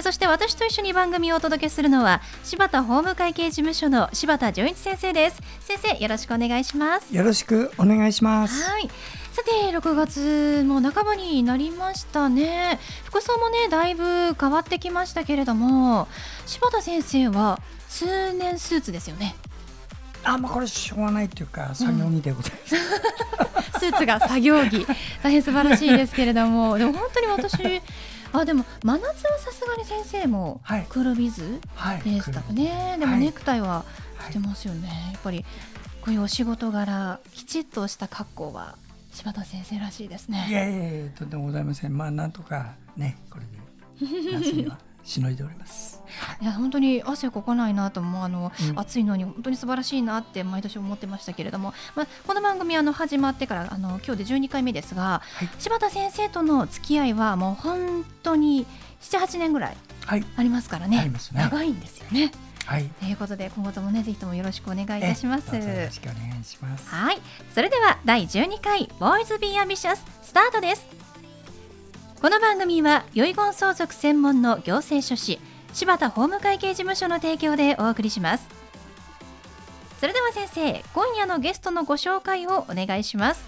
[0.00, 5.40] そして私と一緒に番組をお届けするのは柴田法務会計事務所の柴田純一先生です。
[5.60, 7.14] 先生よろしくお願いします。
[7.14, 8.68] よろしくお願いします。
[8.68, 8.90] はい。
[9.32, 12.78] さて6月も半ばになりましたね。
[13.04, 16.06] 服装もねだいぶ変わってきましたけれども
[16.46, 19.34] 柴田先生は通年スーツですよね。
[20.24, 22.80] あまあこれしょうがないというか作業着でございます、うん、
[23.80, 24.86] スーツが作業着。
[25.22, 26.78] 大変素晴らしいですけれども。
[26.78, 27.82] でも本当に私
[28.36, 31.60] あでも真夏はさすがに先生もクールビズ
[32.04, 33.84] でしたね、はい、でもネクタイは
[34.28, 35.44] してますよね、はい、やっぱり
[36.02, 38.76] こういうお仕事柄きちっとした格好は
[39.12, 40.46] 柴田先生らしいですね。
[40.48, 41.96] いやいやいやとんでもございません。
[41.96, 44.32] まあなんとかねこれで。
[44.32, 45.94] 夏にはしのいでおります。
[46.40, 58.66] いや本当に汗こかないなともあの、うん、暑いのに本当に素晴らしいなって毎年思ってましたけれども、まあ、この番組あの始まってからあの今日で12回目ですが、はい、柴田先生との付き合いはもう本当に
[59.02, 62.32] 78年ぐらいありますからねはい、ね長いんですよね。
[62.64, 65.54] はい、ということで今後ともねぜひともよろしくお願いいたします。
[65.54, 66.88] よろしくお願いします。
[66.88, 67.18] はい、
[67.54, 71.03] それでは第12回ボーイズビーアンビシャススタートです。
[72.24, 75.38] この番組は遺言相続専門の行政書士
[75.74, 78.48] 柴田法務会計事務所の提供でお送りします。
[80.00, 83.44] それでは先生今夜のゲストのご紹介をお願いします。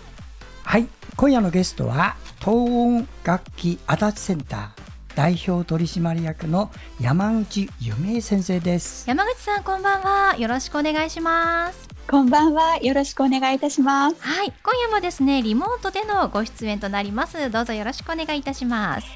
[0.62, 6.70] はい今夜のゲストは東音楽器足立センター代表取締役の
[7.00, 9.08] 山口夢先生です。
[9.08, 10.36] 山口さんこんばんは。
[10.36, 12.76] よろしくお願いしますこんばんは。
[12.76, 14.16] よろしくお願いいたします。
[14.20, 17.50] はい、今夜もですね、リモートでのご出演となります。
[17.50, 19.08] どうぞよろしくお願いいたします。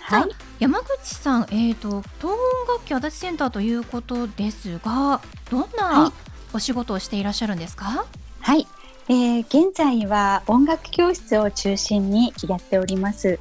[0.00, 2.38] はい、山口さん、えっ、ー、と、東音
[2.68, 6.12] 楽器足立センターということですが、どんな
[6.52, 8.04] お仕事をしていらっしゃるんですか？
[8.40, 8.66] はい、
[9.08, 13.40] えー、現在は音楽教室を中心にやっております。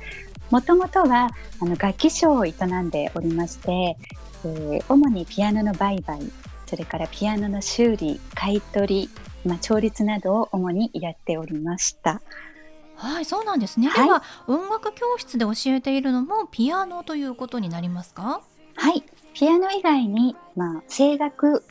[0.51, 3.97] もともとはあの楽器商を営んでおりまして、
[4.45, 6.17] えー、主にピアノの売買
[6.65, 9.09] それからピアノの修理買取
[9.45, 12.19] まあ、調律などを主にやっておりました。
[12.95, 13.89] はい、そうなんですね。
[13.89, 18.41] はい、では、音楽教室で教えているのもピアノということになりますか？
[18.75, 19.03] はい、
[19.35, 21.63] ピアノ以外に、まあ、声楽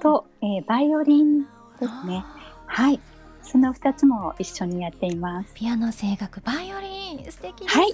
[0.00, 1.46] と、えー、バイオリンで
[1.80, 2.22] すね。
[2.66, 3.00] はい、
[3.42, 5.54] その二つも一緒にやっています。
[5.54, 7.84] ピアノ、声楽、バイオリン、素敵ですね。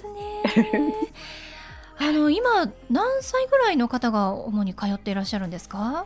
[1.99, 2.49] はい、 あの、今、
[2.89, 6.05] 何歳ぐらいの方が主に通っていらっしゃるんですか？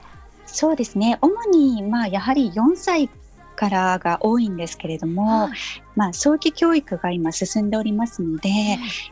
[0.54, 3.10] そうですね主にまあやはり4歳
[3.56, 5.52] からが多いんですけれども、はい、
[5.96, 8.50] まあ、早期教育が今進んでおりますので、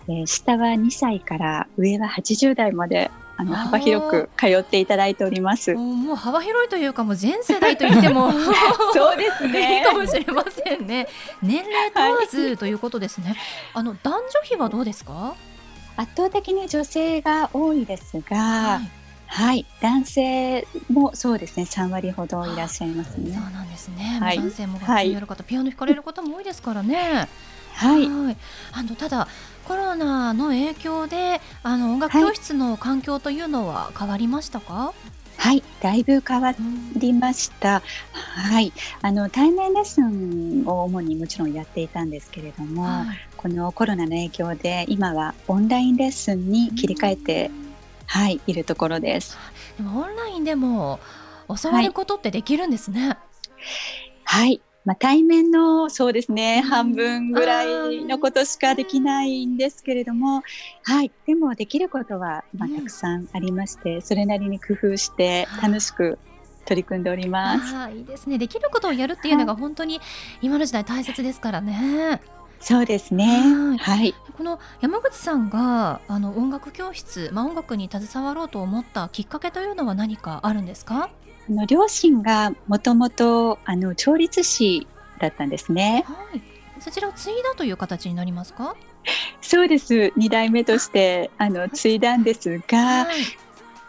[0.07, 5.73] えー、下は2歳から上は80代まであの幅広く通っていただいております。
[5.73, 8.31] もう幅広いというかもう全世代と言っても
[8.93, 9.79] そうですね。
[9.79, 11.07] いいかもしれませんね。
[11.41, 13.29] 年齢問わずということですね。
[13.29, 13.37] はい、
[13.75, 15.33] あの男女比はどうですか？
[15.97, 19.00] 圧倒的に女性が多いですが、はい
[19.33, 23.31] はい、男性もそうですね、三割ほどいらっしゃいますね。
[23.31, 24.19] そうなんですね。
[24.19, 27.29] はい、男性も楽器やる方、はい、ピアノ弾かれる方も多いですからね。
[27.73, 28.07] はい。
[28.73, 29.29] あのただ
[29.65, 34.93] コロナの影響であの音楽教室の環境というのは変わりましたか？
[35.37, 36.53] はい、だいぶ変わ
[36.97, 37.81] りました。
[38.13, 43.05] はい、あの対面レッスンを主にもちろんやっていたんですけれども、はい、
[43.37, 47.51] このコロナの影響で今はオンラインレッスンに切り替えて
[48.11, 49.37] はい、いるところです。
[49.77, 50.99] でもオンラインでも
[51.47, 53.07] 教わることってできるんですね。
[53.07, 53.17] はい、
[54.25, 60.43] はいまあ、対面のそうですね、うん、半分ぐらいのことしかできないんですけれども、
[60.83, 66.19] はい、でもできることは、まあ、たくさんありまして、うん、それなりに工夫して楽しく
[66.65, 67.75] 取り組んでおります。
[67.75, 68.37] あいいですね。
[68.37, 70.01] できることをやるっていうのが本当に
[70.41, 72.19] 今の時代大切ですからね。
[72.61, 73.77] そうですね。
[73.79, 74.13] はい。
[74.37, 81.09] この山口さんがあの音楽教室、まあ音楽に携わろうと思ったきっかけというのは何かあるんですか？
[81.49, 84.87] あの両親がもともとあの調律師
[85.19, 86.05] だったんですね。
[86.07, 86.41] はい。
[86.79, 88.75] そちらを継いだという形になりますか？
[89.41, 90.13] そうです。
[90.15, 93.15] 二代目としてあの継いだんですが、はい、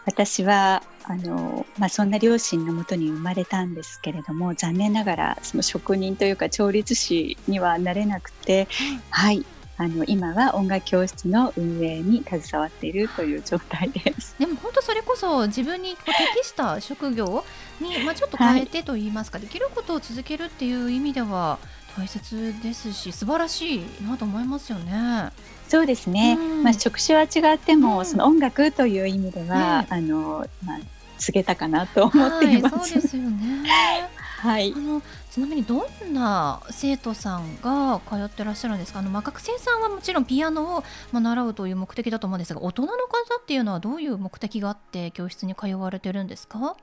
[0.05, 8.69] 私はあのまあ、そんな両親のもとに生まれたんですけれども残念ながらその職人というか調律師にはなれなくて、
[9.09, 9.45] はい、
[9.77, 14.35] あの今は音楽教室の運営に携わっているという状態です。
[14.39, 17.43] でも本当それこそ自分に適した職業
[17.81, 21.59] に、まあ、ちょっと変えてと言いますか、できることを続けるっていう意味では
[21.97, 25.29] 大切ですし素晴らしいなと思いますよね。
[25.67, 26.37] そうですね。
[26.39, 30.79] うんまあ職種は違っても、うんその音楽という意味では、ねあのまあ
[31.19, 32.91] 告げたかなと思っていまはい、す。
[32.93, 33.69] そうですよね。
[34.41, 34.79] はいあ。
[34.79, 35.01] の
[35.31, 38.99] ちなみにどんな生徒さんが通ってらっしゃるんですか？
[38.99, 42.93] あの、まあ、学生さんはもちろんピアノを、まあ、習うという目的だと思うんですが大人の方
[43.41, 46.75] っていうのはどういう目的があって教室に通われてるんですか？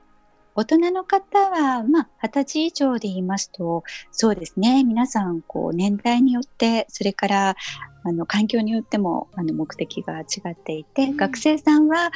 [0.55, 4.83] 大人の方は、まあ、二十歳以上で言いますと、そうですね。
[4.83, 7.55] 皆さん、こう、年代によって、それから、
[8.03, 12.11] あの、環境によっても、あの、目的が違っていて、うん学生さんは、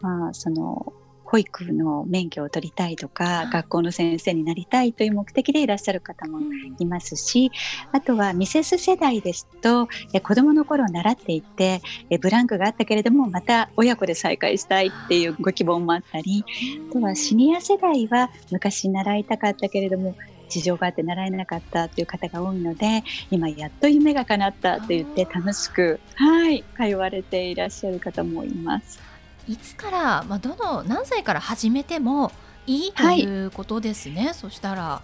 [0.00, 0.92] まあ、その、
[1.30, 3.48] 保育の免許を取りたいとか、はい。
[3.50, 6.46] 学校の先生になりたいという目的でいらっしゃる方も
[6.78, 7.52] いますし、
[7.92, 16.46] あとはミセス世代ですと、え子供の頃習っていて、えブランクがあったけれども、また親子で再会したいっていうご希望もあったり、
[16.90, 20.16] あとはシニア世代は昔習いたかったけれども、
[20.48, 29.04] 事情があって習えなかったという方が多いので、今やっと夢が叶ったと言って楽しく、はい、通われていらっしゃる方もいます。
[29.48, 32.30] いつから、まあ、どの何歳から始めても
[32.66, 35.02] いいとはいいうことですね、そしたら。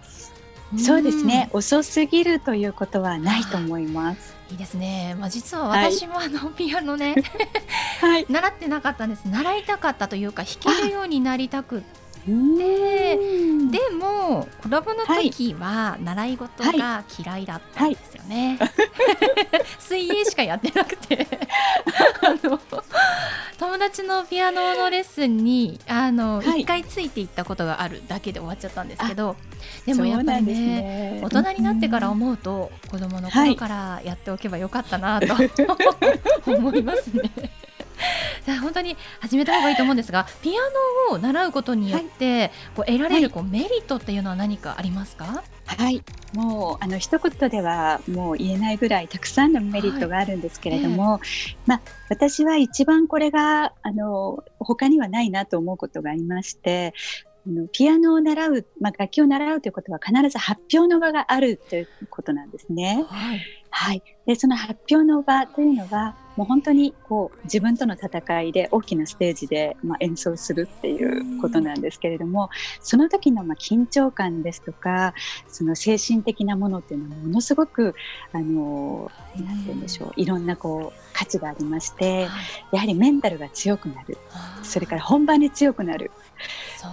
[0.77, 4.35] そうですね、遅すぎるということはないと思います。
[4.51, 7.15] いいですね、まあ、実ははい私もあのピアノね、
[8.01, 8.25] はい。
[8.29, 13.17] 習ってなかったんです習いたかったというか弾けるようになりたくってで、
[13.71, 18.59] でも子供の時は習い事が嫌いだったんですよね、
[19.79, 21.27] 水泳しかやってなくて。
[22.21, 22.59] あの
[23.57, 26.63] 友達のピアノのレッスンにあの、はい。
[26.63, 29.35] 1回ついていったことがあるだけで終わっちゃったんですけど
[29.85, 31.19] でもやっぱりねね。
[31.23, 35.35] 大人になってから思うと子供の頃からやっておけばよかったなと、
[36.51, 37.31] 思いますね。
[38.45, 46.03] じゃあ本当に始めた方がいいと思うんですがピアノを習うことによって、こう得られるこうメリットっていうのは何かありますか、はい、
[46.33, 51.19] もうあの一言ではもう言えないぐらいたくさんのメリットがあるんですけれども、
[51.65, 56.93] まあ私は一番これがあの他にはないなと思うことがありまして。
[57.71, 63.05] ピアノを習う、まあ、楽器を習うということは必ず発表の場があるということなんですね。
[63.07, 63.41] はい
[63.77, 64.01] はい。
[64.25, 72.49] で、その発表の場というのは、もう本当にこう自分との戦いで大きなステージで、まあ、演奏するっていうことなんですけれども、
[72.79, 75.13] その時のまあ緊張感ですとか、
[75.49, 77.95] その精神的なものっていうのはものすごく、
[78.31, 82.29] あの、なんて言うんでしょう、いろんなこう価値がありまして、
[82.71, 84.17] やはりメンタルが強くなる。
[84.63, 86.11] それから本番に強くなる。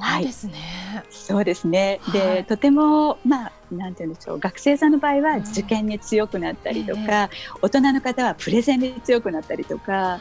[0.01, 2.01] そうですね、そうですね。
[2.13, 4.39] で、はいとても、まあ、なんて言うんでしょう。
[4.39, 7.31] 学生さんの場合はうん受験に強くなったりとえか、
[7.61, 10.21] 大人の方はプレゼンに強くなったりとか、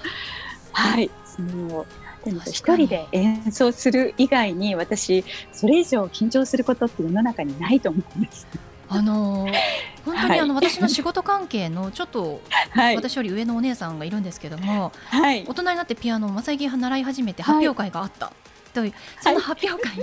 [0.71, 1.09] はい。
[1.25, 1.85] その。
[2.23, 8.47] 一人で演奏する以外に、私、それ以上緊張することって世の中にないと思うんです。
[8.89, 9.53] あのー
[10.03, 12.41] 本当にあの、私の仕事関係のちょっと
[12.71, 12.95] はい。
[12.95, 15.53] 私より上のお姉さんがいるんですけども、はい大。
[15.53, 18.33] 人になってピアノを最近習い始めて発表会があった、
[18.73, 20.01] というその発表会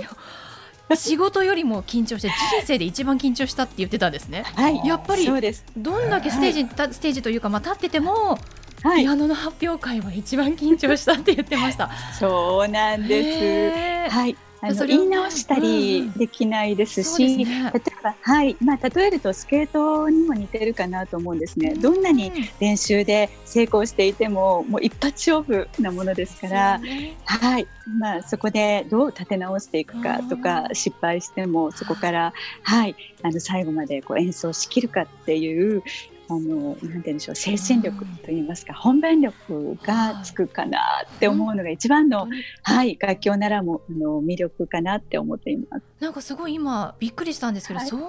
[0.91, 4.43] を仕事よりも緊張して人生で一番緊張したって言ってたんですね。
[4.55, 4.81] はい。
[4.85, 5.65] やっぱりそうです。
[5.77, 8.39] どんだけステージ、たステージというか、まあ、立ってても、
[8.81, 9.07] はいピ。
[9.07, 11.91] アノの発表会は一番緊張したって言ってました。
[12.19, 14.15] そうなんです。
[14.15, 14.35] はい。
[14.61, 16.11] 言い直したうりん。
[16.13, 17.71] できないですそうですし、ね。
[17.73, 21.73] 例えば、はい、まあ、例えるとスケートにも似てるかなと思うんですね。
[21.75, 27.15] どんなに練習で成功していても、もう一発勝負なものですから、ね。
[27.25, 27.67] はい、
[27.99, 35.83] まあ、そこでどう立て直していくかとか、失敗しても、そこから、はい、あの、最後までこう演奏しきるかっていう、
[36.29, 42.27] あの、なんて言うんでしょう、精神力といいますか、本番力がつくかなって思うのが一番の、
[42.61, 45.83] はい、楽器を習うもあの魅力かなって思っています。
[45.99, 47.89] なんかすごい今びっくりしたんですけど、はい。
[47.89, 48.03] そうい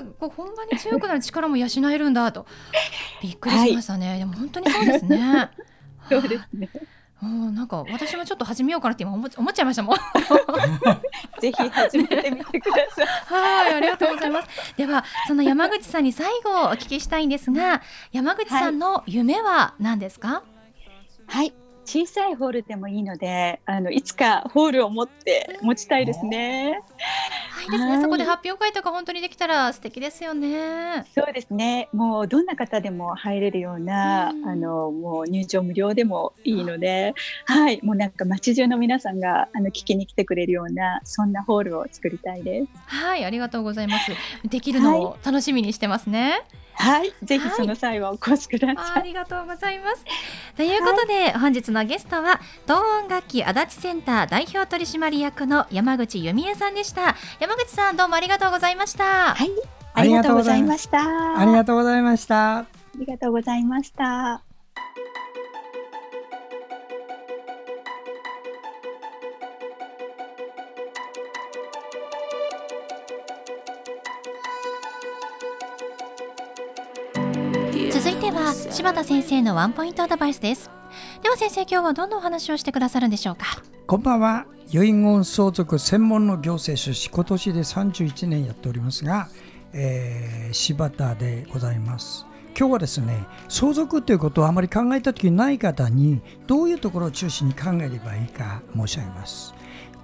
[0.00, 2.44] うこう本番に強くなる力も養えるんだと。
[3.22, 5.50] びっくりしましたね、でも本当にそうですね。
[6.10, 6.68] そうですね。
[7.20, 9.96] もうなんか私もちょっと始めようかなって今思っ思っちゃいましたもん
[11.40, 13.06] ぜひ始めてみてください。
[13.06, 17.82] はいありがとうございますではその山口さんに最後お聞きしたいんですが
[18.12, 20.42] 山口さんの夢は何ですか、
[21.26, 21.52] はい。
[21.88, 26.82] 小さいホールでもいいので、あのいつかホールを持って持ちたいですね。
[27.50, 31.88] はいですね、はいそこで発表会とか本当にできたら素敵ですよねそうですね。
[31.92, 37.14] もうどんな方でも入れるような、うんあのもう入場無料でもいいので、
[37.46, 37.80] はい。
[37.82, 42.68] もうなんか街中の皆さんがあの聞きに来てくれるようなそんなホールを作りたいです。
[42.84, 44.12] はいありがとうございます
[44.48, 46.42] できるのを楽しみにしてますね、はい、
[47.22, 49.00] ぜひその際はお越しください。
[49.00, 50.04] ありがとうございます。
[50.56, 57.16] ということで、本日のゲストは東音楽器足立センター代表取締役の山口由美恵さんでした。
[57.40, 59.34] 山口さんどうもありがとうございました。
[59.34, 59.50] はい、
[59.94, 61.38] ありがとうございました。
[61.38, 62.58] ありがとうございました。
[62.58, 62.66] あ
[62.98, 64.47] りがとうございました。
[78.78, 80.70] 柴田先生のワンポイントアドバイスです。
[81.20, 83.60] では先生今日はどんなお話をしてくださるんでしょうか？
[83.88, 84.46] こんばんは。
[84.68, 89.26] 遺言相続専門の行政書士、今年で31年やっておりますが、
[89.72, 92.24] えー柴田でございます。
[92.56, 99.54] 今日はですね、相続ということをあまり考えた時ない方に、どういうところを中心に考えればいいか申し上げます。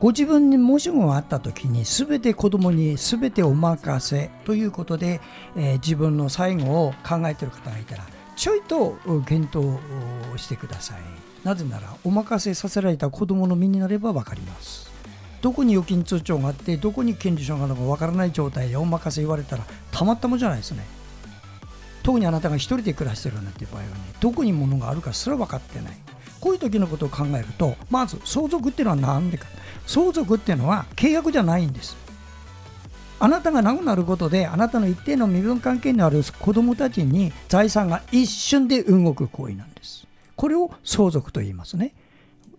[0.00, 5.20] ご自分にもしもあった時に全て子供に全てお任せということで、
[5.54, 8.02] えー自分の最後を考えている方がいたら
[8.36, 9.78] ちょいと検討
[10.36, 10.98] してください。
[11.44, 14.90] なぜならお任せさせられた子供の身になれば分かります。
[15.42, 20.84] どこに預金通帳があってどこに権利書があるのか分からない状態でお任せ言われたらたまったもんじゃないですね。
[22.02, 25.96] 特にあなたが一人で暮らしてるなんて場合はねどこに物があるかすら分かってない。
[26.40, 29.46] こういう時のことを考えるとまず相続っていうのは何でか。
[29.86, 32.03] 相続っていうのは契約じゃないんです。
[33.20, 40.06] あなたが亡くなることであなたの一定の身分関係にある子供たちに財産が一瞬で動く行為なんです。
[40.36, 41.94] これを相続と言いますね。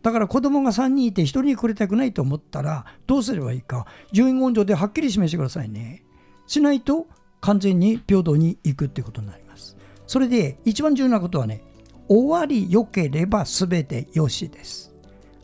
[0.01, 3.85] だから子供が3人いて1人にくれたくないと思ったらどうすればいいか。
[4.11, 6.03] 遺言状ではっきり示してくださいね。
[6.47, 7.07] しないと
[7.41, 9.75] 完全に平等にいくってことになります。
[10.07, 11.61] それで一番重要なことはね
[12.07, 14.94] 終わり良ければ全てよしです。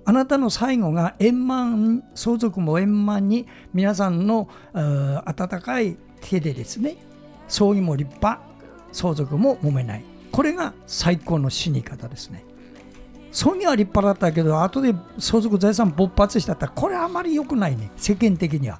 [0.04, 6.98] あなたの最後が円満相続も円満に皆さんの温かい手でですね
[7.48, 8.42] 葬儀も立派
[8.92, 10.04] 相続も揉めない。
[10.32, 12.46] これが最高の死に方ですね。
[13.32, 16.68] 葬儀は立派だったけど後で相続財産勃発したった。
[16.68, 17.92] らこれあまり良くないね。
[17.98, 18.80] 世間的には。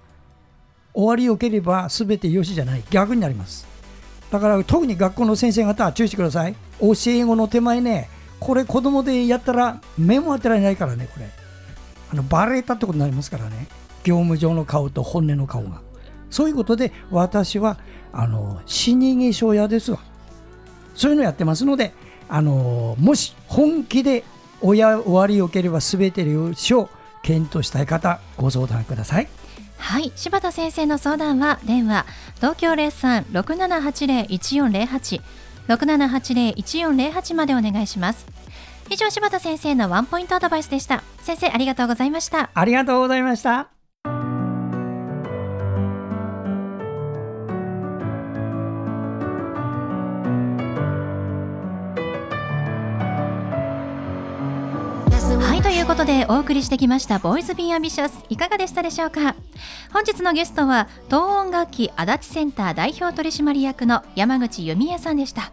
[0.94, 2.84] 終わりよければ全てよしじゃない。
[2.90, 3.66] 逆になります。
[4.30, 6.56] だから特に学校の先生方は注意してください。
[6.80, 8.10] 教え子の手前ね
[8.42, 11.30] これ子供でやったら目も当てられないからねこれ。
[12.12, 13.68] あのバレたってことになりますからね。
[14.04, 15.80] 業務上の顔と本音の顔が。
[16.32, 17.78] そういうことで私は
[18.12, 20.00] あの死に化粧屋ですわ。
[20.96, 21.94] そういうのやってますので
[22.28, 24.24] あのもし本気で
[24.62, 26.90] 親終わりよければ全てよしを
[27.22, 29.30] 検討したい方ご相談ください。
[29.78, 32.08] はい、柴田先生の相談は電話
[32.38, 32.90] 東京零
[35.68, 38.26] 三六七八零一四零八六七八零一四零八までお願いします。
[38.90, 41.04] 以上柴田先生のワンポイントアドバイスでした。
[41.22, 42.50] 先生ありがとうございました。
[42.54, 43.70] ありがとうございました
[55.44, 59.36] はいということでお送りしてきましたボーイズビーアンビシャスいかがでしたでしょうか？
[59.94, 65.52] 本日のゲストは東音楽器足立センター代表取締役の山口由美恵さんでした。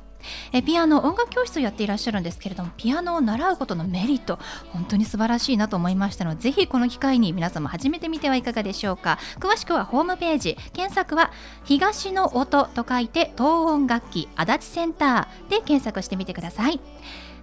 [0.52, 4.38] えピアノ音楽教室をやっていらっしゃるんですけれどもピアノを習うことのメリット
[4.72, 9.18] 本当に素晴らしいなと思いましたのでぜひこの機会に皆様始めてみてはいかがでしょうか。
[9.40, 11.30] 詳しくはホームページ検索は
[11.64, 16.80] 東の音と書いて東音楽器足立センターで検索してみてください。